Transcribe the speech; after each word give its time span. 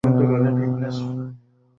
আরে 0.03 0.13
কীভাবে 0.19 0.49
বসাবো? 0.73 1.23